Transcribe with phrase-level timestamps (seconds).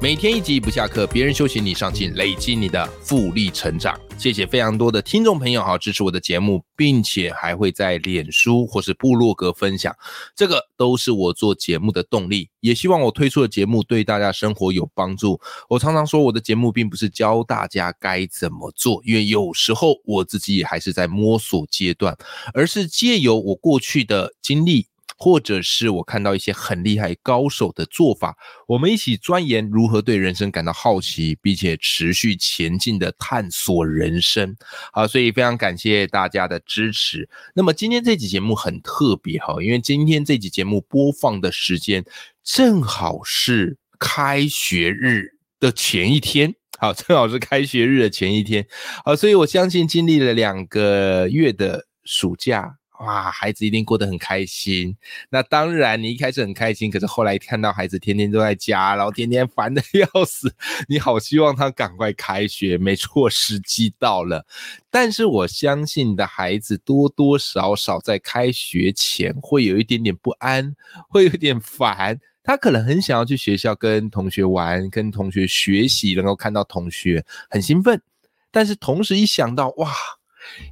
[0.00, 3.98] 每天一集不下课，别人休息你上进，累积你的复利成长。
[4.16, 9.92] 谢谢非常多的听众朋友哈支持我的节目，并且还会在脸书或是部落格分享，
[10.36, 12.48] 这个都是我做节目的动力。
[12.60, 15.40] 也希望我推出的节目对大家生活有帮助。
[15.68, 22.16] 我常常说我的节目并不是教大家该怎么做，因为有时候我自己也还是在摸索阶段，
[22.54, 24.86] 而是借由我过去的经历。
[25.20, 28.36] 或者是我看到一些很厉害高手的做法，
[28.68, 34.56] 我们一起钻研如何对人生感到好奇，并且持续前进的探索人生。
[34.92, 37.28] 好，所以非常感谢大家的支持。
[37.52, 42.04] 那么今天这集节目很特别哈，因为今天这集节目播放的时间
[42.44, 48.64] 正好是开学日的前一天，好，正好是开学日的前一天。
[49.04, 52.76] 好，所以我相信经历了两个月的暑假。
[53.00, 54.96] 哇，孩子一定过得很开心。
[55.30, 60.52] 那当然，你一开始很开心，可是后来看到孩子天天都在家，然后天天烦的 要死，
[60.88, 62.76] 你好希望他赶快开学。
[62.76, 64.44] 没错，时机到了。
[64.90, 70.74] 但是我相信你的孩子多多少少在开学前会有一点点不安，
[71.08, 72.18] 会有点烦。
[72.42, 78.02] 他可能很想要去学校跟同学玩，跟同学学习，能够看到同学很兴奋。
[78.50, 80.17] 但是同时一想到哇。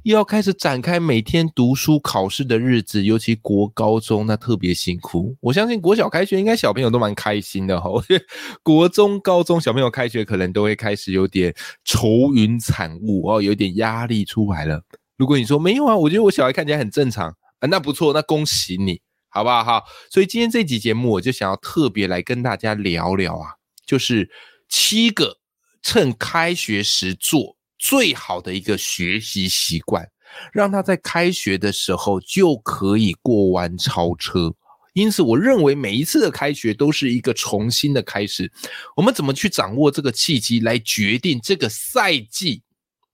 [0.03, 5.35] 又要开始展开每天读书考试的日子，尤其国高中那特别辛苦。
[5.41, 7.89] 我相信国小开学应该小朋友都蛮开心的哈，
[8.63, 14.81] 国中、高中小朋友开学可能都会开始有点愁云惨雾哦，有点压力出来了。
[15.17, 19.63] 如果你说没有啊，我觉得我小孩看起来很正常啊，那不错，那恭喜你，好不好？
[19.63, 23.55] 哈，所以今天这集节目我就想要特别来跟大家聊聊啊，
[23.85, 24.29] 就是
[24.69, 25.37] 七个
[25.81, 27.56] 趁开学时做。
[27.77, 30.07] 最好的一个学习习惯，
[30.51, 34.53] 让他在开学的时候就可以过弯超车。
[34.93, 38.51] 因此，我认为每一次的开学都是一个重新的开始。
[38.95, 42.63] 我们怎么去掌握这个契机，来决定这个赛季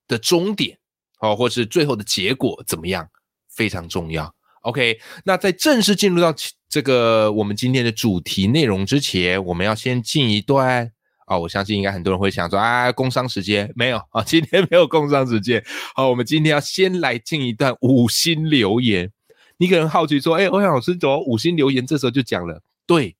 [0.08, 0.78] 的终点，
[1.20, 3.06] 哦，或是最后的结果怎么样，
[3.54, 4.34] 非常重要。
[4.62, 6.34] OK，那在正式进入到
[6.70, 10.90] 这个我们今天的主题内容之前，我们要先进一段。
[11.26, 15.64] 啊，我相信应该很多人会想说啊，工伤时间没有啊，今天没有工伤时间。
[15.94, 19.10] 好，我们今天要先来进一段五星留言。
[19.56, 22.60] 你可能好奇说，哎，欧阳老师怎么五星留言这时候就讲了？
[22.86, 23.16] 对。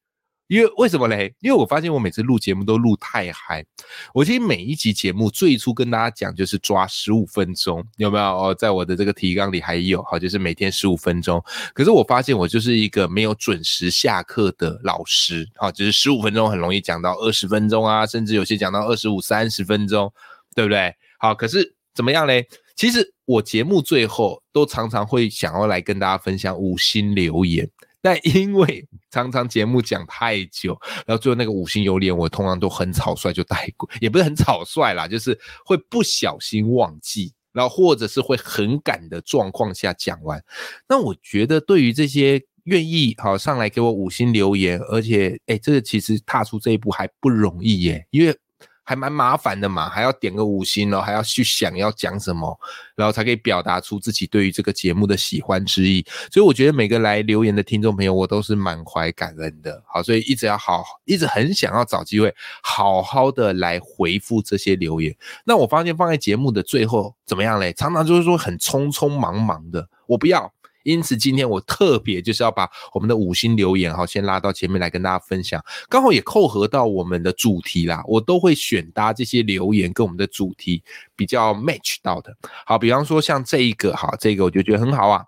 [0.47, 1.34] 因为为什么嘞？
[1.41, 3.65] 因为我发现我每次录节目都录太嗨。
[4.12, 8.25] 我其实每一集节目最初跟大家讲就是抓十五分钟，有没有？
[8.25, 11.43] 哦，在我的这个提纲里还有，好，就是每天十五分钟。
[11.72, 20.12] 可是我发现我就是一个没有准时下课的老师，好，就是十五分钟很容易讲到二十分钟啊，甚至有些讲到二十五、三十分钟，
[20.54, 20.94] 对不对？
[21.19, 22.47] 好，可是怎么样嘞？
[22.77, 27.71] 其实我节目最后都常常会想要来跟大家分享五星留言。
[28.04, 40.44] 但因为常常节目讲太久，然后最后那个五星榴莲，我通常都很草率就带过，也不是很草率啦，就是会不小心忘记，然后或者是会很赶的状况下讲完。
[40.87, 48.38] 那我觉得对于这些愿意好上来给我五星留言，而且哎，这个其实踏出这一步还不容易耶，因为。
[48.84, 52.59] 还蛮麻烦的嘛，还要点个五星哦，还要去想要讲什么，
[52.95, 56.05] 然后才可以表达出自己对于这个节目的喜欢之意。
[56.31, 59.83] 所以我觉得每个来留言的听众朋友，我都是满怀感恩的。
[59.87, 65.16] 好，所以一直要好，一直很想要找机会好好的来回复这些留言。
[65.45, 67.72] 那我发现放在节目的最后怎么样嘞？
[67.72, 70.53] 常常就是说很匆匆忙忙的，我不要。
[70.84, 78.05] 因此，今天我特别就是要把我们的五星留言哈，先拉到前面来跟大家分享，刚好也扣合到我们的主题啦。
[78.06, 80.83] 我都会选搭这些留言跟我们的主题
[81.17, 82.37] 比较 match 到的。
[82.65, 85.25] 好，比方说像这一个哈，这个我就觉得很好啊。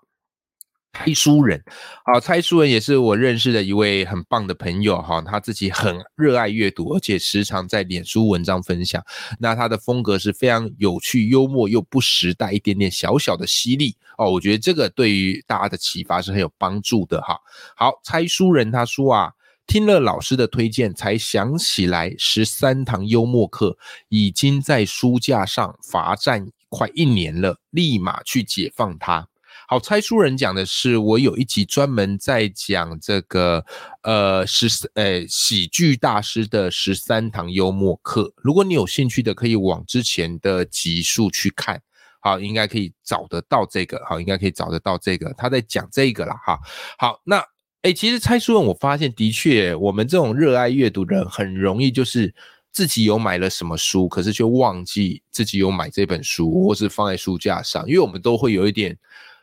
[0.97, 1.63] 猜书人，
[2.03, 9.03] 好，猜书人也是我认识的一位很棒的朋友哈，他自己很热爱阅读，而且时常在脸书文章分享。
[9.39, 14.31] 那他的风格是非常有趣、幽默又不时带一点点小小的犀利哦。
[14.31, 17.37] 我觉得这个对于大家的启发是很有帮助的哈。
[17.75, 19.31] 好，猜书人他说啊，
[19.67, 23.77] 听了老师的推荐，才想起来十三堂幽默课
[24.09, 29.27] 已经在书架上罚站快一年了，立马去解放它。
[29.69, 33.65] 好，猜书人讲的是，我有一集专门在讲这个，
[34.01, 38.31] 呃，十呃喜剧大师的十三堂幽默课。
[38.37, 41.81] 如果你有兴趣的，可以往之前的集数去看。
[42.21, 46.57] 好，应该可以找得到这个，好，应该可以找得到这个，他在讲这个了哈。
[46.97, 47.43] 好，那
[47.81, 52.33] 哎，其实猜书人，我发现的确，我们这种热爱阅读的人，很容易就是
[52.71, 58.97] 自己有买了什么书，可是却忘记自己有买这本书，或是放在书架上，因为我们都会有一点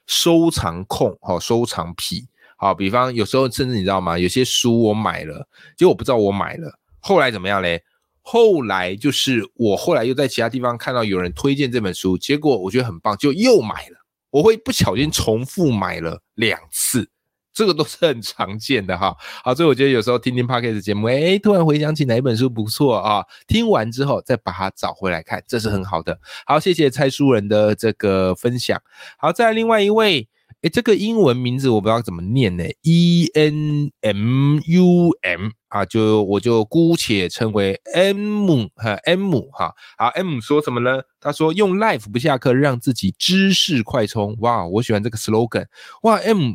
[0.07, 2.27] 收藏控，好，收藏癖。
[2.57, 4.19] 好，比方有时候甚至你知道吗？
[4.19, 7.83] 有些书我买了，结果我不知道我买了，后来怎么样嘞？
[8.23, 13.97] 后来就是我后来又在其他地方看到有人推荐这本书，结果我觉得很棒，就又买了。
[14.31, 17.11] 我会不小心重复买了两次，
[17.55, 19.17] 这个都是很常见的哈。
[19.43, 26.19] 好，所以我觉得有时候听听 podcast 节目，哎，突然回想起哪一本书不错啊，听完之后再把它找回来看，这是很好的。
[26.45, 28.79] 好，谢谢蔡书人的这个分享。
[29.17, 30.29] 好，再来另外一位。
[30.63, 39.75] 哎，这个英文名字我不知道怎么念呢，E N M U M 啊，就我就姑且称为 M 和 M 哈。
[39.99, 41.03] 好，M 说什么呢？
[41.21, 44.35] 他说用 Life 不下课让自己知识快充。
[44.41, 45.67] 哇，我喜欢这个 slogan。
[46.03, 46.55] 哇，M。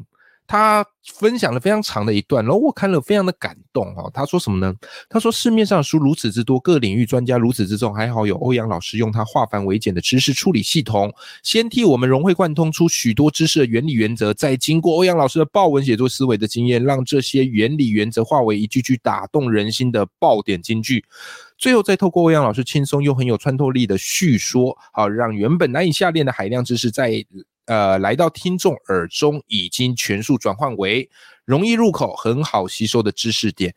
[0.51, 4.09] 他分享了非常长的一段，然后我看了非常的感动哈。
[4.11, 4.73] 他说什么呢？
[5.07, 11.13] 他说市面上书如此之多，各领域专家如此之众，还好有欧阳老师用他化繁为简的知识处理系统，
[11.43, 21.05] 先替我们融会贯通出许多知识的原理原则，再经过欧阳老师的爆文写作思维的经验，让这些原理原则化为一句句打动人心的爆点金句，
[21.59, 27.23] 最后再透过欧阳老师轻松又很有穿透力的叙说，好让原本难以下咽的海量知识在。
[27.69, 31.07] 呃，来到听众耳中，已经全数转换为
[31.45, 33.75] 容易入口、很好吸收的知识点，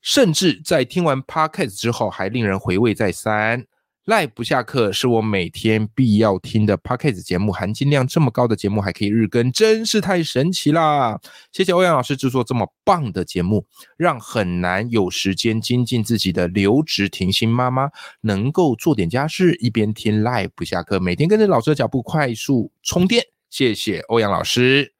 [0.00, 3.66] 甚至在听完 podcast 之后，还令人回味再三。
[4.06, 11.20] 赖不下课是我每天必要听的 podcast 节目，含金量这么高的节目还可以日更，真是太神奇啦！
[11.50, 13.66] 谢谢欧阳老师制作这么棒的节目，
[13.96, 23.24] 让很难有时间精进自己的留职停薪妈妈能够做点家事，一边听赖不下课，每天跟着老师的脚步快速充电。
[23.50, 24.92] 谢谢欧阳老师，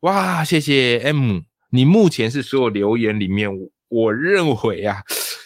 [0.00, 3.50] 哇，谢谢 M，你目前是所有留言里面，
[3.88, 5.02] 我认为啊，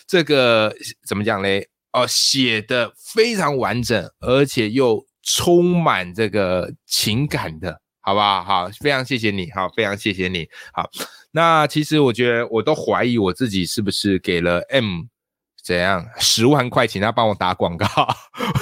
[0.07, 0.73] 这个
[1.05, 1.67] 怎么讲嘞？
[1.93, 8.45] 哦，写的非常完整，而且又充满这个情感的，好不好？
[8.45, 10.89] 好，非常谢谢你，好，非常谢谢你，好。
[11.33, 15.03] 那其实我觉得，我都怀疑我自己是不是给了 M
[15.63, 17.87] 怎样十万块钱，他帮我打广告？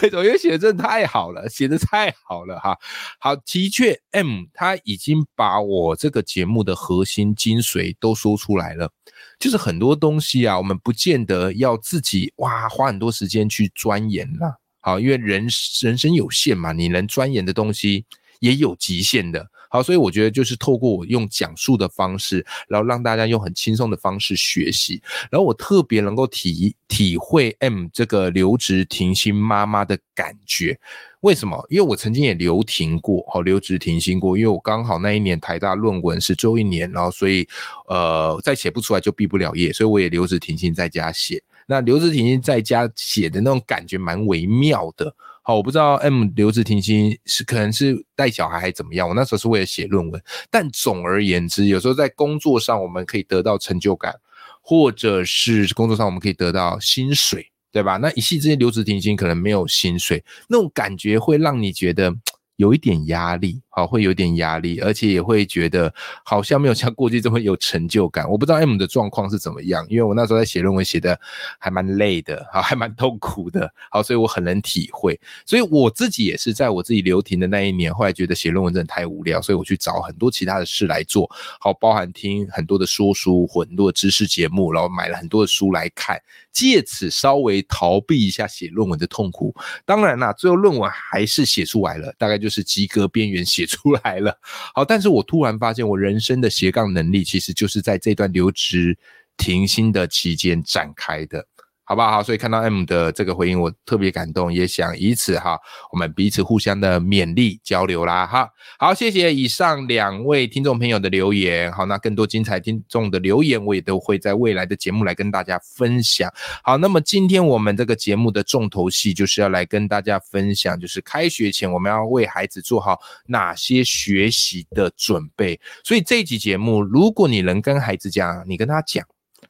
[0.02, 0.24] 为什么？
[0.24, 2.76] 因为写的真的太好了，写的太好了，哈。
[3.20, 8.90] 好，的确，M 他已经把我这个节目的核心精髓都说出来了。
[9.38, 14.60] 就是很多东西啊，我们不见得要自己哇花很多时间去钻研了。
[14.80, 15.48] 好，因为人
[15.82, 18.04] 人生有限嘛，你能钻研的东西
[18.40, 19.46] 也有极限的。
[19.68, 25.00] 好，所以我觉得就是透过我用讲述的方式，然后让大家用很轻松的方式学习。
[25.30, 30.78] 然后我特别能够体体会 M 这个留职停薪妈妈的感觉。
[31.20, 31.66] 为什么？
[31.68, 34.38] 因为我曾经也留停过，好留职停薪过。
[34.38, 37.46] 因为我刚好那一年台大论文是最后一年，然后所以
[37.88, 41.42] 呃再写不出来就毕不了业，所以我也留职停薪在家写。
[41.66, 45.14] 那留职停薪在家写的那种感觉蛮微妙的。
[45.48, 49.08] 好，我不知道 M 留职停薪是可能是带小孩还怎么样。
[49.08, 54.14] 我那时候是为了写论文，但总而言之，有时候在工作上我们可以得到成就感，
[54.60, 57.50] 或者是工作上我们可以得到薪水。
[57.72, 57.96] 对吧？
[57.96, 62.14] 那一系之间留职停薪可能没有薪水，那种感觉会让你觉得。
[62.56, 65.94] 有一点压力，好，会有点压力，而且也会觉得
[66.24, 68.28] 好像没有像过去这么有成就感。
[68.28, 71.16] 我不知道 M 的状况是怎么样，因为我那时候在写论文，写的
[71.60, 75.20] 还蛮累的，好，还蛮痛苦的，好，所以我很能体会。
[75.46, 89.54] 所以我自己也是在我自己留停的那一年，后来觉得写论文真的太无聊，所以我去找很多其他的事来做，好，包含听很多的说书或很多的知识节目，然后买了很多的书来看，借此稍微逃避一下写论文的痛苦。
[89.84, 92.38] 当然啦，最后论文还是写出来了，大概。
[92.38, 94.36] 就是及格边缘写出来了，
[94.74, 98.98] 好，但是我突然发现，我人生的斜杠能力其实就是在这段留职
[99.36, 101.46] 停薪的期间展开的。
[101.88, 102.22] 好不好？
[102.22, 105.58] 所以看到 M 的这个回应，我特别感动，也想以此哈，
[105.90, 108.46] 我们彼此互相的勉励交流啦哈。
[108.78, 111.72] 好，谢谢以上两位听众朋友的留言。
[111.72, 116.30] 好，那更多精彩听众的留言，我也都会在未来的节目来跟大家分享。
[116.62, 125.58] 好，那么今天我们这个节目的重头戏就是要来跟大家分享，就是开学前我们要为孩子做好哪些学习的准备。
[125.82, 129.02] 所以这一集节目，如果你能跟孩子讲，你跟他讲。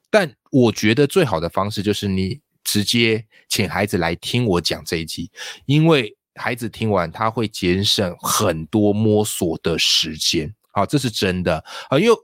[0.09, 5.29] 但我觉得最好的方式就是你直接请孩子来听我讲这一集，
[5.65, 10.53] 因为孩子听完他会节省很多摸索的时间。
[10.71, 12.15] 好，这是真的啊，因为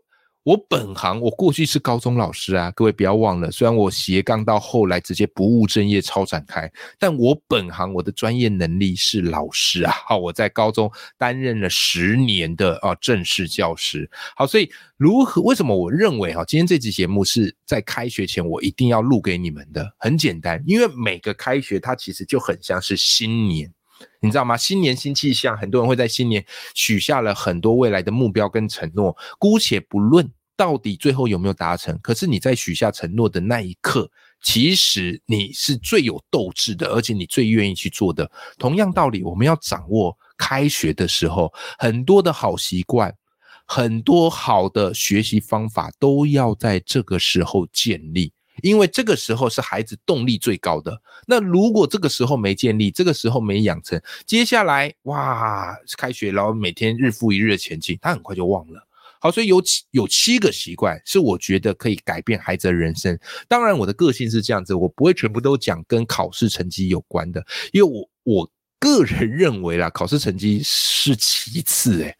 [0.45, 3.49] 我本行，我过去是高中老师啊，各位不要忘了。
[3.49, 9.91] 虽然我斜杠到后来直接不务正业超展开，但我本行我的专业能力是老师啊。
[10.05, 14.07] 好，我在高中担任了十年的啊正式教师。
[14.35, 15.41] 好，所以如何？
[15.41, 19.95] 为什么我认为哈，今天这期节目是在开学前我一定要录给你们的？
[19.97, 23.73] 很简单，因为每个开学它其实就很像是新年。
[24.19, 24.57] 你知道吗？
[24.57, 29.15] 新年新气象，很多人会在新年许下了很多未来的目标跟承诺。
[29.39, 34.09] 姑且不论到底最后有没有达成，可是你在许下承诺的那一刻，
[34.41, 38.29] 其实你是最有斗志的，而且你最愿意去做的。
[38.57, 43.13] 同样道理，我们要掌握开学的时候很多的好习惯，
[43.65, 48.31] 很多好的学习方法，都要在这个时候建立。
[48.61, 51.01] 因为这个时候是孩子动力最高的。
[51.27, 58.87] 那如果这个时候没建立，这个时候没养成，接下来哇，开学然后每天日复一日的前进，他很快就忘了。
[59.25, 63.17] 好，所以有七有七个习惯是我觉得可以改变孩子的人生。
[63.47, 72.03] 当然，我的个性是这样子，我不会全部都讲跟考试成绩有关的，因为我我个人认为啦，考试成绩是其次。
[72.03, 72.15] 诶，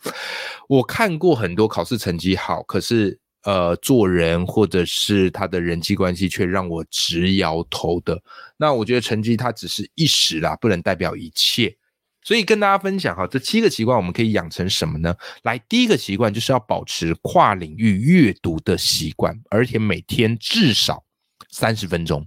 [0.67, 3.19] 我看过很多考试成绩好，可是。
[3.45, 8.19] 呃，做人或者是他的人际关系，却让我直摇头的。
[8.57, 11.77] 那我觉得成绩它只是一时啦，不能代表一切。
[12.25, 15.15] 所以跟大家分享哈，这七个习惯我们可以养成什么呢？
[15.44, 21.03] 来，第一个习惯就是要保持跨领域阅读的习惯，而且每天至少
[21.51, 22.25] 三十分钟，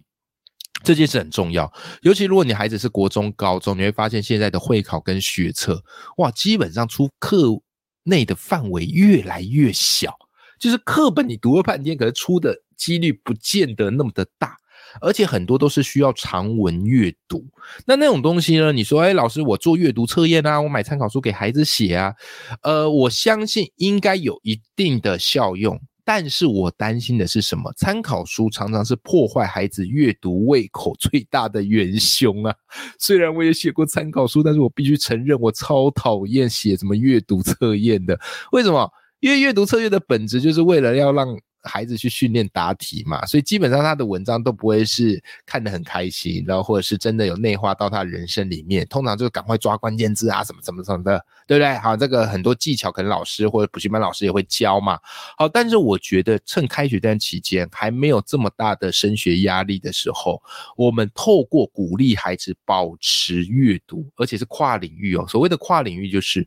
[0.84, 1.70] 这件事很重要。
[2.02, 5.82] 尤其如果你孩子是国中、高中，你会发现现在的会考跟学测，
[6.18, 7.60] 哇，基本上出课
[8.04, 10.16] 内的范围越来越小。
[10.60, 14.56] 就是课本你读了半天，可是出的几率不见得那么的大，
[15.00, 17.44] 而且很多都是需要长文阅读。
[17.86, 18.72] 那那种东西呢？
[18.72, 22.14] 你说，哎，老师，我做阅读测验啊，我买参考书给孩子写啊，
[22.62, 25.80] 呃，我相信应该有一定的效用。
[26.04, 27.70] 但是我担心的是什么？
[27.76, 32.54] 参考书常常是破坏孩子阅读胃口最大的元凶啊！
[32.98, 38.18] 虽然我也写过参考书，但是我必须承认，我超讨厌写什么阅读测验的。
[38.52, 38.90] 为什么？
[39.20, 41.38] 因为阅读测验的本质就是为了要让。
[41.62, 48.86] 孩子去训练答题嘛，所以基本上他的文章都不会是看得很开心，然后或者是真的有内化到他人生里面。
[48.88, 51.74] 通常就赶快抓关键字啊，什么什么什么的，对不对？
[51.78, 54.98] 好，这个很多技巧可能老师或者补习班老师也会教嘛。
[55.36, 60.42] 好，但是我觉得趁开学这段期间还没有这么大的升学压力的时候，
[60.76, 65.26] 我们透过鼓励孩子保持阅读，而且是跨领域哦。
[65.28, 66.46] 所谓的跨领域就是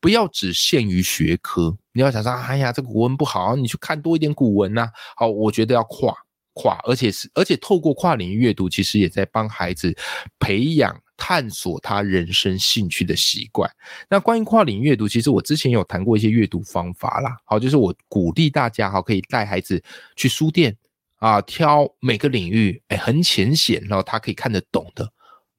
[0.00, 1.76] 不要只限于学科。
[1.92, 4.88] 你要想说，哎呀，这个古文不好，你去看多一点古文呐。
[5.16, 6.14] 好，我觉得要跨
[6.54, 9.94] 跨，而且是而且透过跨领域阅读，其实也在帮孩子
[10.38, 13.70] 培养探索他人生兴趣的习惯。
[14.08, 17.36] 那关于跨领域阅读，其实我之前有谈过一些阅读方法啦。
[17.44, 19.82] 好，就是我鼓励大家，好，可以带孩子
[20.16, 20.76] 去书店
[21.16, 25.12] 啊，挑每个领域，哎，很浅显，然后他可以看得懂的。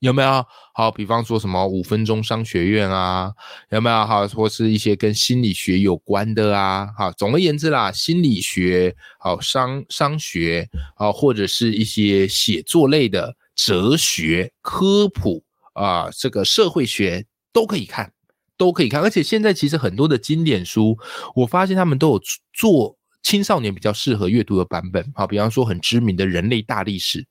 [0.04, 0.92] 有没有好？
[0.92, 3.32] 比方说什么五分钟商学院啊？
[3.70, 4.28] 有没有好？
[4.28, 6.90] 或是一些跟心理学有关的啊？
[6.98, 10.68] 好，总而言之啦，心理学、好商商学
[10.98, 15.42] 啊，或者是一些写作类的、哲学、科普
[15.72, 18.12] 啊，这个社会学都可以看，
[18.58, 19.02] 都可以看。
[19.02, 20.98] 而且现在其实很多的经典书，
[21.34, 25.10] 我发现他们都有做青少年比较适合阅读的版本。
[25.16, 27.26] 好，比方说很知名的人类大历史，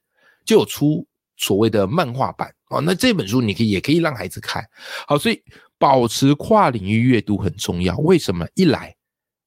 [0.46, 1.06] 就有出。
[1.38, 4.64] 所谓的漫画版哦，那这本书你可以也可以让孩子看
[5.06, 5.40] 好，所以
[5.78, 7.96] 保持跨领域阅读很重要。
[7.98, 8.46] 为什么？
[8.54, 8.94] 一来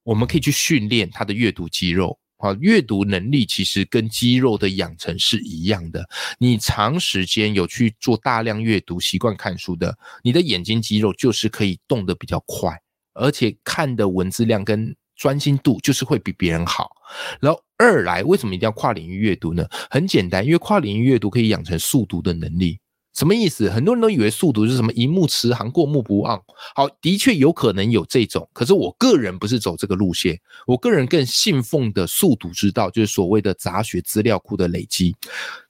[0.03, 6.07] 我们可以去训练他的阅读肌肉啊，阅读能力其实跟肌肉的养成是一样的。
[6.37, 12.79] 你长时间有去做大量阅读、习惯看书的，你的眼睛肌肉就是可以动得比较快，
[13.13, 16.89] 而且看的文字量跟专心度就是会比别人好，
[17.41, 17.59] 然后。
[17.77, 19.67] 二来，为什么一定要跨领域阅读呢？
[19.89, 22.79] 很简单，因为跨领域阅读可以养成速读的能力。
[23.15, 23.69] 什么意思？
[23.69, 26.39] 很多人都以为速读是什么一目十行、过目不忘。
[26.75, 30.39] 好，的确有可能有这种，可是我个人不是走这个路线。
[30.67, 35.15] 我个人更信奉的速读之道，就是所谓的杂学资料库的累积。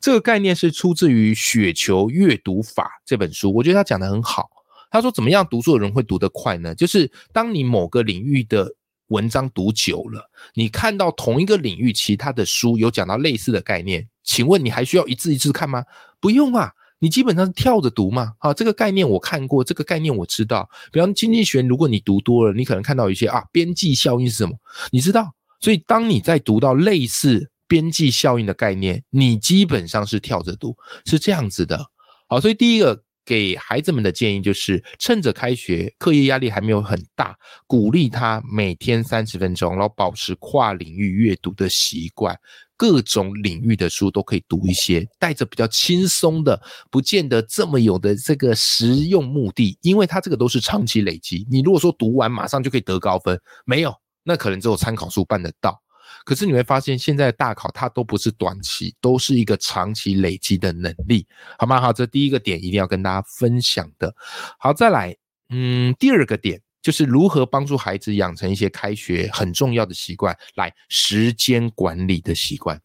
[0.01, 4.49] 这个概念是出自于《雪球阅读法》这本书，我觉得他讲的很好。
[4.89, 6.73] 他说，怎么样读书的人会读得快呢？
[6.73, 8.73] 就是当你某个领域的。
[9.09, 15.83] 文章读久了，你看到同一个领域其他的书有讲到类似的概念，请问你还需要一字一字看吗？
[16.19, 18.33] 不用啊，你基本上是跳着读嘛。
[18.39, 20.69] 好，这个概念我看过，这个概念我知道。
[20.91, 24.55] 比方经济学，如果你读多了，你可能看到一些啊，边际效应是什么？
[24.91, 25.33] 你知道？
[25.61, 30.75] 所以当你在读到类似边际效应的概念，你基本上是跳着读，
[31.05, 31.83] 是这样子的。
[32.27, 37.35] 好，所以第一个给孩子们的建议就是，趁着开学课业压力还没有很大，
[37.65, 42.37] 鼓励他每天三十分钟，然后保持跨领域阅读的习惯，
[42.77, 51.47] 各种领域的书都可以读一些，带着比较轻松的，不见得这么有的这个实用目的，因为它这个都是长期累积。
[51.49, 55.81] 你如果说读完马上就可以得高分，没有，那可能只有参考书办得到。
[56.23, 61.25] 可是你会发现，现在大考它都不是短期，都是一个长期累积的能力，
[61.57, 61.79] 好吗？
[61.81, 64.13] 好，这第一个点一定要跟大家分享的。
[64.59, 65.15] 好，再来，
[65.49, 72.79] 嗯，第二个点就是如何帮助孩子养成一些开学很重要的习惯，来时间管理的习惯。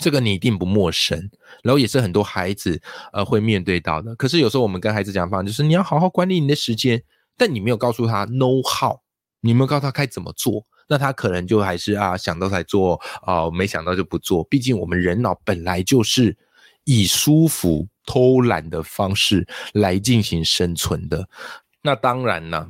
[0.00, 1.30] 这个你一定不陌生，
[1.62, 2.80] 然后也是很多孩子
[3.12, 4.16] 呃会面对到的。
[4.16, 7.02] 可是有时候我们跟孩子讲方就是你要好好管理你的时间，
[7.36, 9.00] 但你没有告诉他 know how，
[9.42, 10.66] 你没有告诉他该怎么做。
[10.88, 14.42] 那他可能就还是啊想到才做啊，没想到就不做。
[14.44, 16.34] 毕竟我们人脑本来就是
[16.84, 21.28] 以舒服、偷懒的方式来进行生存的。
[21.82, 22.66] 那当然呢，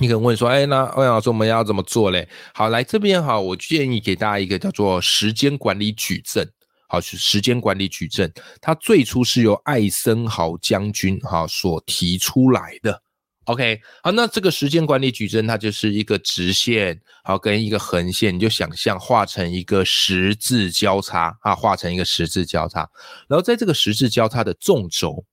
[0.00, 2.28] 你可能问说，哎，那欧阳老师，我们要怎么做嘞？
[2.52, 6.50] 好，来这边哈，我建议给大家一个叫做时间管理矩阵。
[6.88, 13.02] 好，时间管理矩阵，它最初是由艾森豪将军哈所提出来的。
[13.44, 22.88] OK，好，那这个时间管理矩阵，它就是一个直线，好，跟一个横线，你就想象画成一个十字交叉啊，画成一个十字交叉，
[23.28, 25.24] 然后在这个十字交叉的纵轴，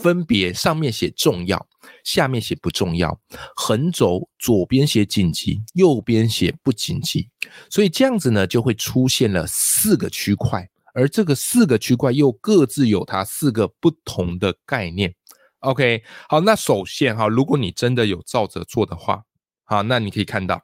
[0.00, 1.66] 分别上面写重要，
[2.04, 3.18] 下面写不重要，
[3.54, 7.28] 横轴左边写紧急，右边写不紧急，
[7.68, 15.14] 所以这样子呢，就会出现了四个区块，而这个四个区块又各自有它四个不同的概念。
[15.60, 19.22] OK，好，那首先哈，如果你真的有照着做的话，
[19.64, 20.62] 好，那你可以看到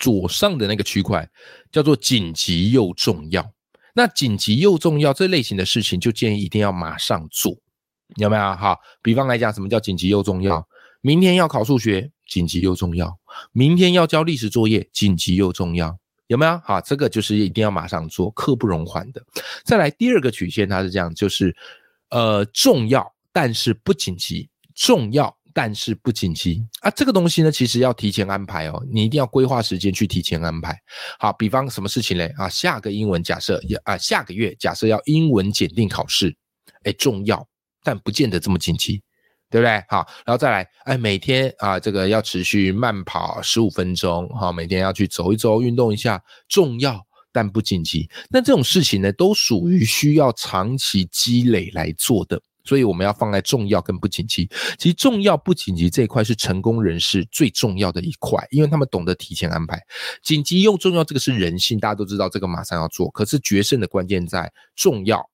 [0.00, 1.30] 左上的那个区块
[1.70, 3.52] 叫做紧急又重要。
[3.94, 7.56] 那紧急又重要这类型的事情，就建议一定要马上做，
[8.16, 8.42] 有没有？
[8.56, 10.66] 好，比方来讲，什么叫紧急又重要？
[11.00, 13.08] 明天要考数学，紧急又重要；
[13.52, 16.60] 明天要交历史作业，紧急又重要，有没有？
[16.64, 19.22] 好，这个就是一定要马上做，刻不容缓的。
[19.64, 21.56] 再来第二个曲线，它是这样，就是
[22.10, 23.12] 呃重要。
[23.34, 26.90] 但是不紧急，重要但是不紧急啊！
[26.90, 30.78] 这个东西呢，其实要提前安排哦，你一定要规划时间去提前安排。
[31.18, 32.26] 好，比方什么事情嘞？
[32.36, 36.36] 啊，下个英文假设啊，下个月假设要英文检定考试，
[36.84, 37.48] 哎，重要
[37.82, 39.02] 但不见得这么紧急，
[39.50, 39.84] 对不对？
[39.88, 48.08] 好，然后再来，哎，每天啊，这个要持续慢跑十五分钟，哈，每天要去走一走，运动一下，重要但不紧急。
[48.30, 52.40] 那这种事情呢，都属于需要长期积累来做的。
[52.64, 54.48] 所以我们要放在重要跟不紧急。
[54.78, 59.80] 其实重要不紧急这一块是成功人士最重要的一块，因为他们懂得提前安排。
[60.22, 63.10] 紧急又重要，这个是人性，大家都知道这个马上要做。
[63.10, 65.28] 可是决胜的关键在重要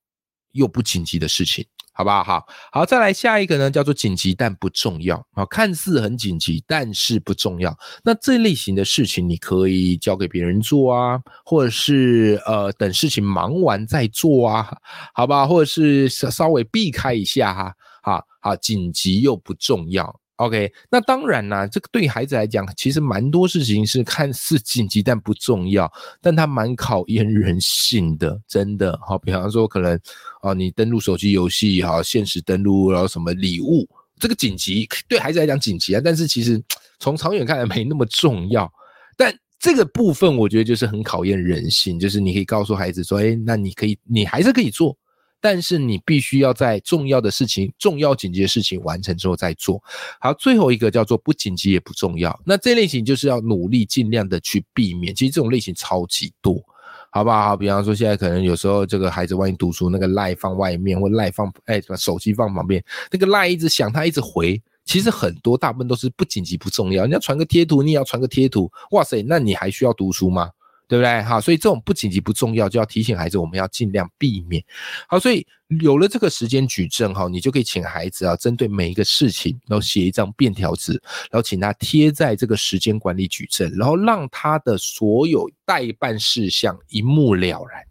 [0.52, 1.66] 又不紧急的事情。
[1.98, 2.22] 好不好？
[2.22, 7.76] 好好，再来下一个呢，叫做紧急但不重要啊，看似很紧急，但是不重要。
[8.04, 14.78] 那这类型的事情，你可以交给别人做啊，或者是呃等事情忙完再做啊，
[15.12, 15.44] 好吧？
[15.44, 20.20] 或者是稍稍微避开一下哈，好好，紧急又不重要。
[20.38, 28.96] OK，那当然啦，这个对孩子来讲，其实蛮多事情是看似紧急但不重要，但它蛮考验人性的，真的。
[29.04, 29.98] 好，比方说可能
[30.42, 33.88] 哦，你登录手机游戏，好，限时登录，然后什么礼物，
[34.20, 36.62] 这个紧急对孩子来讲紧急啊，但是其实
[37.00, 38.72] 从长远看来没那么重要。
[39.16, 44.96] 但这个部分我觉得就是很考验人性，就是你可以告诉孩子说，哎，那你可以，你还是可以做。
[45.40, 49.82] 但是你必须要在重要的事情、重要紧急的事情完成之后再做。
[50.20, 52.38] 好，最后一个叫做不紧急也不重要。
[52.44, 55.14] 那这类型就是要努力尽量的去避免。
[55.14, 56.62] 其实这种类型超级多，
[57.10, 57.56] 好不好？
[57.56, 64.60] 比方说现在可能有时候这个孩子万一读书，那个赖放外面或赖放哎，把手机放旁边，那个赖一直响，他一直回。
[64.84, 67.02] 其实很多大部分都是不紧急不重要。
[67.02, 68.72] 人家传个贴图，你也要传个贴图。
[68.92, 70.50] 哇塞，那你还需要读书吗？
[70.88, 71.22] 对不对？
[71.22, 74.64] 好，所以这种不紧急不重要，就要提醒孩子，我们要尽量避免。
[75.06, 75.46] 好，所以
[75.80, 80.92] 有了这个时间矩阵，哈，你就可以请孩子啊，针对每一个事情，然后写一张便条纸，
[81.30, 87.84] 然后请他贴在这个时间管理矩阵，然后让他的所有代办事项一目了然。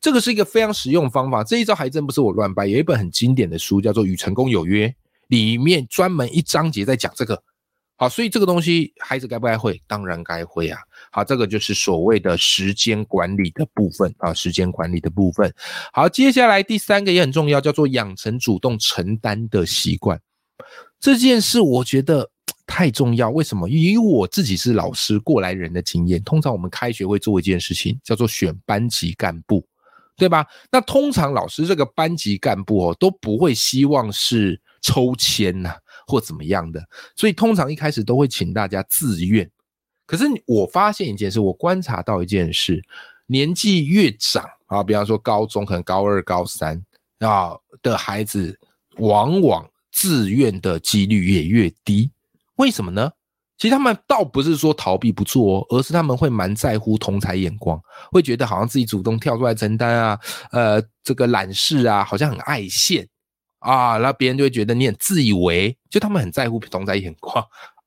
[0.00, 1.42] 这个是一个非常实用方法。
[1.42, 4.86] 这一招还真不是我乱掰，有一本很经典的书叫做《与成功有约》，
[5.26, 7.42] 里面专门一章节在讲这个。
[7.96, 9.80] 好，所以这个东西孩子该不该会？
[9.86, 10.80] 当然该会啊。
[11.12, 15.54] 好，这个就是所谓的时间管理的部分啊，时间管理的部分。
[15.92, 20.20] 好，接下来第三个也很重要，叫做养成主动承担的习惯。
[20.98, 22.28] 这件事我觉得
[22.66, 23.30] 太重要。
[23.30, 23.68] 为什么？
[23.68, 29.64] 以我自己是老师过来人的经验，通常我们开学会做一件事情，叫做选班级干部，
[30.16, 30.44] 对吧？
[30.72, 34.60] 那通常老师这个班级干部哦，都不会希望是。
[34.86, 35.74] 抽签呐，
[36.06, 36.82] 或怎么样的。
[37.16, 39.50] 所以通常一开始都会请大家自愿。
[40.06, 42.82] 可是我发现一件事，我观察到一件事，
[43.26, 46.82] 年纪越长啊，比方说高中，可能高二、高三
[47.20, 48.58] 啊的孩子，
[48.98, 52.10] 往往自愿的几率也越低。
[52.56, 53.10] 为什么呢？
[53.56, 63.08] 其实他们倒不是说逃避不做，而是他们会蛮在乎同才眼光，会觉得好像自己主动跳出来承担啊，呃，这个懒事啊，好像很爱现
[63.64, 67.42] 啊，然后别人就会觉得你很自以为，就他们很在乎同在眼光。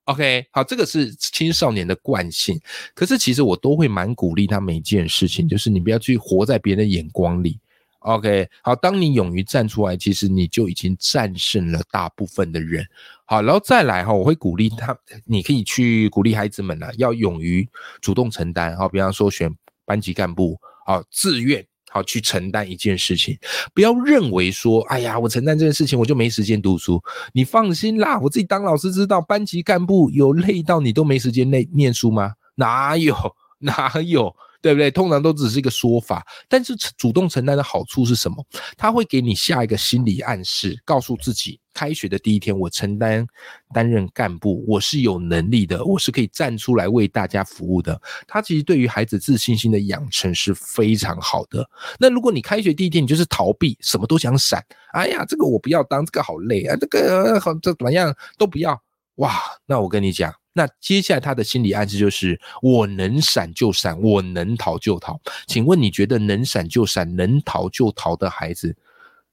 [0.05, 2.59] OK，好，这个是青少年的惯性。
[2.95, 7.59] 可是其实我都会蛮鼓励他每一件事情，就是你不要去活在别人的眼光里。
[7.99, 12.83] OK，好，当你勇于站出来，其实你就已经战胜了大部分的人。
[13.25, 17.67] 好，然后再来哈，我会鼓励他，你可以去鼓励孩子们呢，要勇于
[18.01, 18.75] 主动承担。
[18.75, 19.53] 好，比方说选
[19.85, 21.63] 班级干部，好，自愿。
[22.03, 23.37] 去承担一件事情，
[23.73, 27.01] 不要认为说，哎呀，我承担这件事情，我就没时间读书。
[27.33, 32.33] 你放心啦，我自己当老师知道，班级干部有累到你都没时间那念书吗？
[32.55, 33.15] 哪有，
[33.59, 34.35] 哪有？
[34.67, 34.91] 对不对？
[34.91, 38.45] 通常都只是一个说法，但是主动承担的好处是什么？
[38.75, 43.25] 他会给你下一个心理暗示，告诉自己，开学的第一天，我承担
[43.73, 47.97] 担任干部，我是有能力的，我是可以站出来为大家服务的。
[48.27, 51.65] 他其实对于孩子自信心的养成是非常好的。
[51.97, 58.77] 那如果你开学第一天你就是逃避，什么都想闪，哎呀，这个我不要当，这个好累啊，这个好这怎么样都不要，
[59.15, 59.33] 哇，
[59.65, 60.33] 那我跟你讲。
[60.57, 65.21] 那接下来他的心理暗示就是：我能闪就闪，我能逃就逃。
[65.45, 68.75] 请问你觉得能闪就闪、能逃就逃的孩子，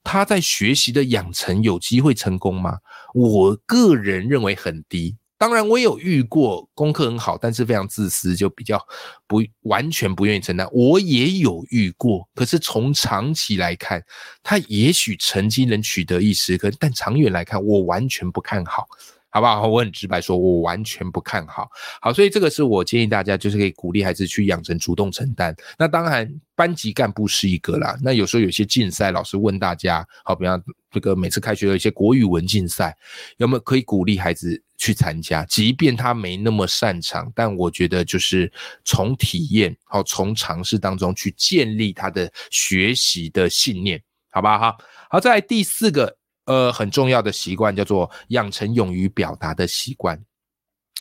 [0.03, 2.79] 他在学习的养成有机会成功吗？
[3.15, 5.17] 我个人认为很低。
[5.39, 8.79] 当然，我有遇过功课很好，但是非常自私，就比较
[9.27, 10.67] 不完全不愿意承担。
[10.73, 14.03] 我也有遇过，可是从长期来看，
[14.43, 18.87] 他也许成绩能取得一时，可但长远来看，我完全不看好。
[19.35, 19.67] 好不好？
[19.67, 21.69] 我很直白说，我完全不看好。
[22.01, 25.53] 好，所以这个是我建议大家，就是可以鼓励孩子去养成主动承担。
[25.77, 27.99] 那当然，班级干部是一个啦。
[28.01, 32.97] 那有时候有些竞赛，老师问大家，好，比方这个每次开学有一些国语文竞赛，
[33.39, 35.45] 有没有可以鼓励孩子去参加？
[35.47, 38.53] 即便他没那么擅长，但我觉得就是
[38.85, 44.61] 从体验，好，从尝试当中去建立他的学习的信念，好不好？
[44.61, 44.79] 好，
[45.11, 46.19] 好，在第四个。
[46.47, 50.23] 呃，很重要的习惯叫做养成勇于表达的习惯。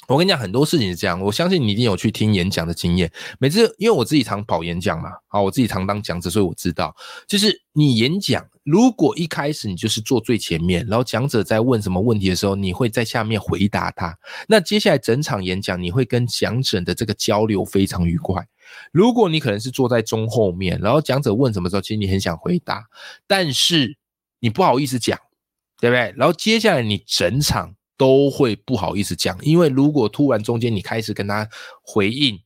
[0.10, 3.10] 我跟你讲，很多事情是这样，我相信你一定有去听演讲的经验。
[3.40, 6.94] 每次因为我自己常跑演讲嘛，啊，我自己常当讲者，所以我知道，
[7.26, 14.14] 就是你演讲，如果一开始你就是坐最前面，然后讲者在问什么问题的时候，你会在下面回答他，
[14.50, 18.46] 那接下来整场演讲你会跟讲者的这个交流非常愉快。
[18.92, 22.86] 如果你可能是坐在中后面，然后讲者问什么时候，其实你很想回答，
[23.26, 23.98] 但是
[24.42, 25.18] 你不好意思讲。
[25.84, 26.14] 对不对？
[26.16, 31.46] 然后接下来你整场都会不好意思讲，因为如果突然中间你开始跟他
[31.82, 32.40] 回应，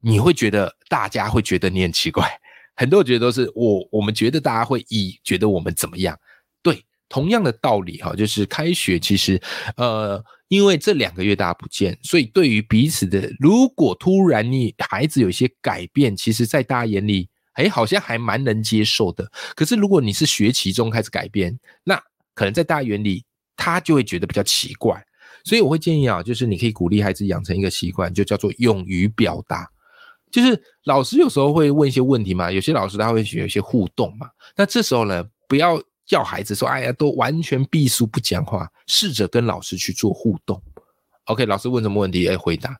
[0.00, 2.26] 你会觉得大家会觉得你很奇怪。
[2.74, 6.18] 很多人觉得都是我，我们觉得大家会以觉得我们怎么样？
[6.62, 9.38] 对，同样的道理哈，就是开学其实
[9.76, 19.30] 呃，因为这两个月大家不见，所以对于彼此的，如果突然你孩子有一些改变，其实在大家眼里，哎，好像还蛮能接受的。
[19.54, 22.02] 可是如果你是学期中开始改变，那
[22.34, 23.24] 可能在大园里，
[23.56, 25.00] 他就会觉得比较奇怪，
[25.44, 29.68] 所以我会建议啊，就是你可以鼓励孩子养成一个习惯，就叫做勇于表达。
[30.30, 40.60] 就是老师有时候会问一些问题嘛，有些老师他会有一些互动嘛，那这时候呢，不要叫孩子说，哎呀，都完全闭书不讲话，试着跟老师去做互动。
[41.26, 42.76] OK，老师问什么问题，哎，回答。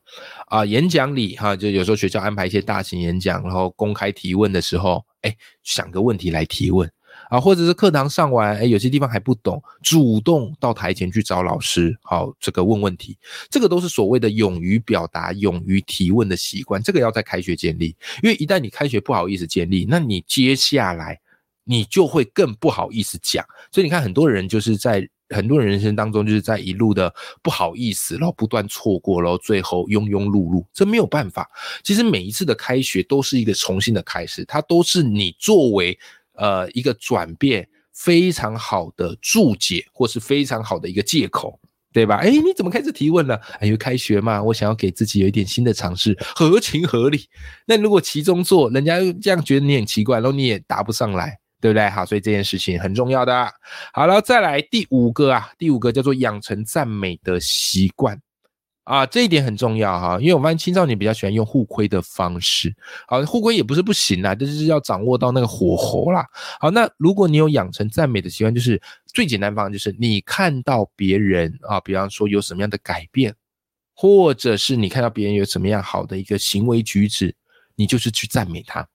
[0.47, 6.87] 啊，演讲里哈，就有时候学校安排一些大型演讲，然后公开提问的时候，哎，想个问题来提问。
[7.29, 13.17] 啊，或者是课堂上完，哎，有些地方还不懂，主动到台前去找老师，好，这个问问题，
[13.49, 21.19] 这个都是所谓的勇于表达、勇于提问的习惯，这个要在开学建立，因为一旦你开学不好意思建立，那你接下来
[21.63, 27.11] 你就会更不好意思讲，所以你看很多人就是在很多人人生当中就是在一路的
[27.41, 31.49] 不好意思，然后不断错过，然后最后庸庸碌碌，这没有办法。
[31.83, 35.97] 其实每一次的开学都是一个重新的开始，它都是你作为。
[36.37, 41.59] 呃，一个转变非常好的注解，或是非常好的一个借口，
[41.93, 42.17] 对吧？
[42.17, 43.39] 哎，你怎么开始提问了？
[43.61, 47.25] 因为开学嘛，我想要给自己有一点新的尝试，合情合理。
[47.65, 51.89] 那如果其中做，人家这样觉得你很奇怪，然后你也答不上来，对不对？
[51.89, 53.49] 好，所以这件事情很重要的。
[53.93, 58.19] 好了，再来第五个啊，第五个叫做养成赞美的习惯。
[58.85, 62.73] 啊，这一点很重要哈，因为我发现青少年比较喜欢用互亏的方式。
[63.07, 66.23] 好，互亏也不是不行啦，就是要掌握到那个火候啦。
[66.59, 73.33] 好，那如果你有养成赞美的习惯，就是最简单方法，就是你看到别人啊，比方说有什么样的改变，
[73.95, 77.35] 或者是你看到别人有什么样好的一个行为举止，
[77.75, 78.87] 你就是去赞美他。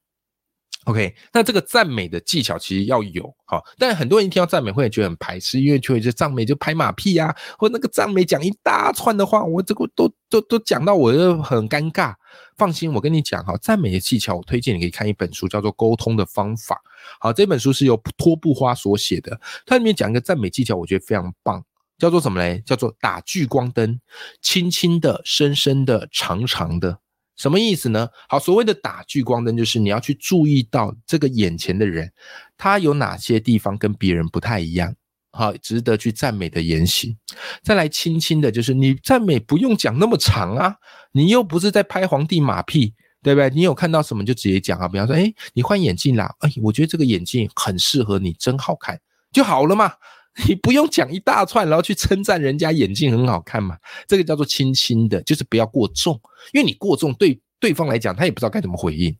[0.86, 12.14] OK，那这个赞美的技巧其实要有哈，但很多人一听到赞美会觉得很排斥，因为就觉得赞美就拍马屁呀，或那个赞美讲一大串的话，我这个都都都讲到我就很尴尬。
[12.56, 16.76] 放心，我跟你讲哈，赞美的技巧，我推荐你可以看一本书，叫做《沟通的方法》。
[17.20, 21.62] 好，这本书是由托布花所写的，它里面讲一个赞美技巧，我觉得非常棒，
[21.98, 22.62] 叫做什么嘞？
[22.64, 24.00] 叫做打聚光灯，
[24.40, 26.98] 轻轻的、深深的、长长的。
[27.40, 28.06] 什么意思呢？
[28.28, 32.12] 好，所谓的打聚光灯，就是你要去注意到这个眼前的人，
[32.58, 34.94] 他有哪些地方跟别人不太一样，
[35.32, 37.16] 好，值得去赞美的言行。
[37.62, 40.76] 再来轻轻的，就是你赞美不用讲那么长啊，
[41.12, 43.48] 你又不是在拍皇帝马屁，对不对？
[43.48, 49.00] 你有看到什么就直接讲啊，比方说，哎，你换眼镜啦，哎，我觉得这个眼镜很适合你，真好看，
[49.32, 49.90] 就好了嘛。
[50.48, 53.76] 你不用讲一大串，然后去称赞人家眼镜很好看嘛？
[54.06, 56.18] 这个叫做轻轻的，就是不要过重，
[56.52, 59.16] 因为你过重对对方来讲，他也不知道该怎么回应。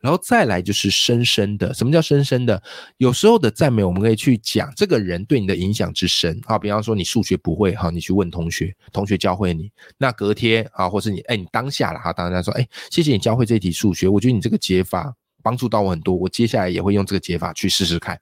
[0.00, 2.62] 然后再来就是深深的，什么叫深深的？
[2.98, 6.58] 有时候的赞美，我们可以去讲这个人对你的影响之深啊。
[6.58, 18.20] 比方说你数学不会哈，你去问同学，同学教会你，那隔天啊，或是你哎，你当下了哈，当下说哎，谢谢你教会这题数学，我觉得你这个解法帮助到我很多，我接下来也会用这个解法去试试看。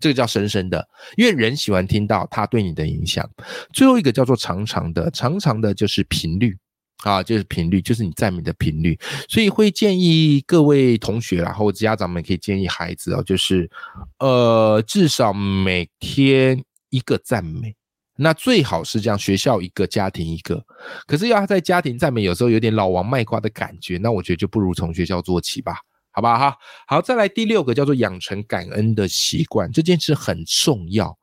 [0.00, 3.28] 这个叫深深的，因为人喜欢听到他对你的影响。
[3.72, 6.56] 最后一个叫做长长的，长长的就是频率
[7.04, 8.98] 啊，就是频率，就是你赞美的频率。
[9.28, 13.70] 所以会建议各位同学然后家长们可以建议孩子哦，就是
[14.18, 17.76] 呃，至少每天一个赞美，
[18.16, 20.64] 那最好是这样，学校一个，家庭一个。
[21.06, 25.76] 可是要他在家庭赞美，有时候有点老王卖瓜的感觉，那我觉得就不如从学校做起吧。
[26.12, 31.16] 好吧哈，好，再来第六个叫做养成感恩的习惯，这件事很重要。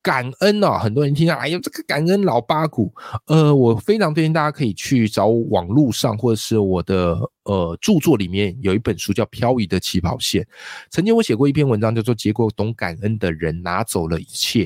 [0.00, 2.92] 感恩哦，很多人听到，哎呦，这个感恩老八股，
[3.26, 10.42] 呃，我非常推荐大家可以去找网络上或者是我的呃著作里面有一本书叫《漂移的起跑线》。
[10.90, 14.64] 曾经我写过一篇文章，叫做《结果懂感恩的人拿走了一切》。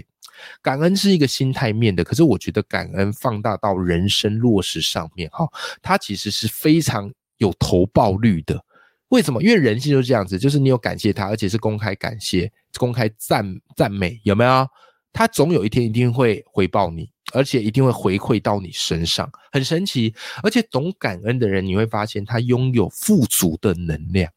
[0.60, 5.46] 感恩是一个心态面的，可是我觉得感恩放大到人生落实上面，哈，
[5.80, 8.62] 它其实是非常有投报率的。
[9.16, 9.42] 为什么？
[9.42, 13.42] 因为人性就是这样子，就是你有感谢他，而且是公开感谢、公开赞
[13.74, 14.68] 赞美，有没有？
[15.10, 20.14] 他总有一天一定会回报你，而且一定会回馈到你身上，很神奇。
[20.42, 24.30] 而且懂感恩的人，你会发现他拥有富足的能量。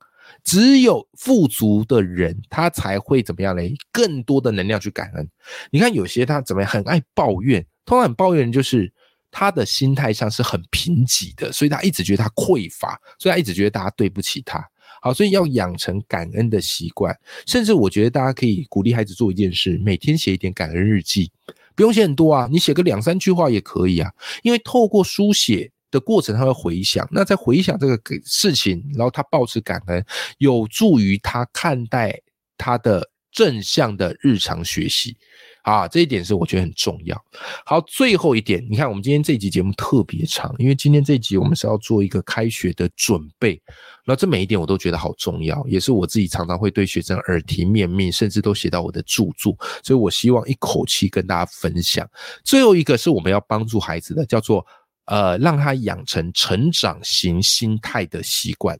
[0.45, 3.73] 只有富足的人，他才会怎么样嘞？
[3.91, 5.29] 更多的能量去感恩。
[5.71, 8.93] 你看有些他怎么样，很爱抱怨，通常很抱怨人就是。
[9.31, 14.63] 他的心态上是很贫瘠的，所以他一直觉得他匮乏，所以他一直觉得大家对不起他。
[15.01, 21.31] 好，所以要养成感恩的习惯，甚至我觉得大家可以鼓励孩子做一件事，每天写一点感恩日记，
[21.73, 24.11] 不用写很多啊，你写个两三句话也可以啊。
[24.43, 30.05] 因为透过书写的过程，他会回想，那在回想这个事情，然后他保持感恩，
[30.39, 32.19] 有助于他看待
[32.57, 35.17] 他的正向的日常学习。
[35.63, 37.21] 啊，这一点是我觉得很重要。
[37.65, 43.61] 好，最后一点，你看我们今天这集节目特别长，因为今天这集我们是要做一个开学的准备，
[44.05, 52.09] 那这每一点我都觉得好重要，也是我自己常常会对学生耳提面命，甚至都写到我的著作，所以我希望一口气跟大家分享。
[52.43, 54.65] 最后一个是我们要帮助孩子的，叫做
[55.05, 58.79] 呃，让他养成成长型心态的习惯。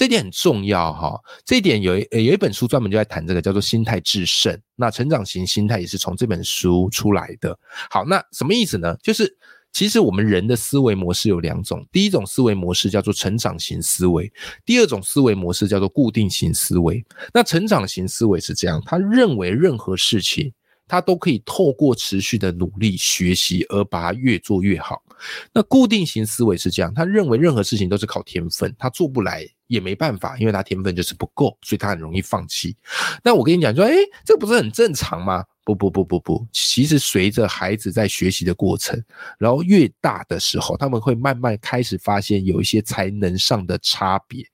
[0.00, 4.58] 这点很重要哈，这点有一有一本书专门就在谈这个，叫做心态制胜。
[4.74, 7.54] 那成长型心态也是从这本书出来的。
[7.90, 8.96] 好，那什么意思呢？
[9.02, 9.36] 就是
[9.72, 14.32] 其实我们人的思维模式有两种，第一种思维模式叫做成长型思维，
[14.64, 17.04] 第二种思维模式叫做固定型思维。
[17.34, 20.50] 那成长型思维是这样，他认为任何事情
[20.88, 25.02] 他都可以透过持续的努力学习而把它越做越好。
[25.52, 29.46] 那固定型思维是这样，他认为任何事情都是靠天分，他做不来。
[29.70, 32.76] 也没办法，因为他天分就是不够，所以他很容易放弃。
[33.22, 35.44] 那我跟你讲说，哎，这不是很正常吗？
[35.62, 39.00] 不不不不不，其实随着孩子在学习的过程，
[39.38, 44.44] 然后越大的时候，他们会慢慢开始发现有一些才能上的差别，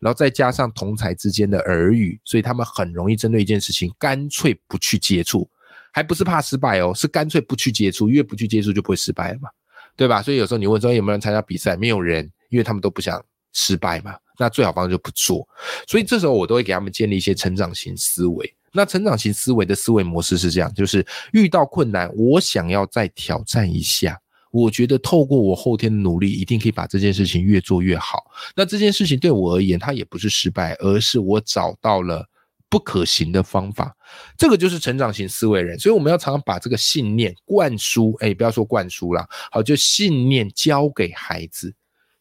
[0.00, 5.48] 然后再加上同才之间的耳语，所以他们很容易针对一件事情干脆不去接触，
[5.92, 9.48] 还不是怕失败哦，是干脆不去接触，越不去接触就不会失败了嘛，
[9.96, 10.22] 对吧？
[10.22, 14.14] 所以有时候你问说有没有人参加比赛，没有人，因为他们都不想失败嘛。
[14.36, 15.46] 那最好方式就不做，
[15.86, 18.52] 所以这时候我都会给他们建立一些成长型思维。
[18.72, 28.24] 那成长型思维的思维模式是这样：就是遇到困难，我想要再挑战一下，我觉得透过我后天的努力，一定可以把这件事情越做越好。
[28.56, 32.28] 那这件事情对我而言，它也不是失败，而是我找到了
[32.74, 33.96] 不可行的方法。
[34.36, 41.72] 这个就是成长型思维人，所以我们要常常把这个信念灌输，哎，不要说灌输了，好，就信念交给孩子，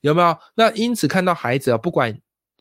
[0.02, 0.38] 有没有？
[0.54, 2.16] 那因此看到孩子啊，不管。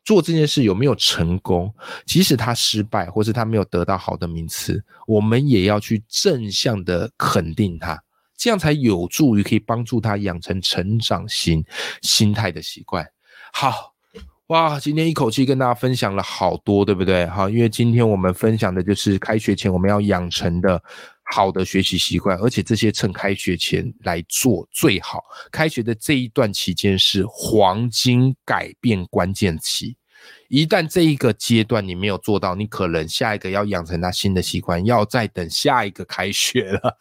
[0.04, 1.72] 做这件事有没有成功？
[2.06, 8.02] 即使他失败，或是他没有得到好的名次，我们也要去正向的肯定他，
[8.36, 11.64] 这样才有助于可以帮助他养成成长型
[12.02, 13.06] 心态的习惯。
[13.52, 13.91] 好，
[14.52, 17.24] 哇，今天一口气跟大家分享了好多，对不对？
[17.24, 20.82] 好，因为今天我们分享的就是开学前我们要养成的。
[21.24, 25.24] 好的学习习惯，而且这些趁开学前来做最好。
[25.50, 29.96] 开学的这一段期间是黄金改变关键期，
[30.48, 36.98] 一旦这一个阶段你没有做到，你可能下一个要养成他新的习惯，要再等下一个开学了。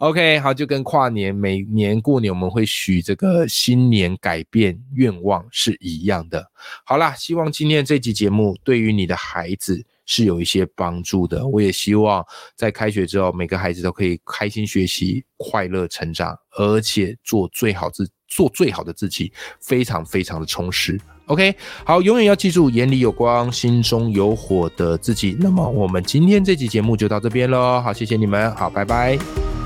[0.00, 6.50] OK，好，就跟跨年每年过年我们会许这个新年改变愿望是一样的。
[6.84, 9.84] 好啦，希望今天这集节目对于你的孩子。
[10.06, 11.46] 是有一些帮助的。
[11.46, 21.00] 我也希望在开学之后，每个孩子都可以开心学习、快乐成长，而且做最好自做最好的自己，非常非常的充实。
[21.30, 25.36] OK，好，永远要记住眼里有光、心中有火的自己。
[25.38, 27.80] 那么我们今天这期节目就到这边喽。
[27.80, 29.59] 好，谢谢你们，好，拜拜。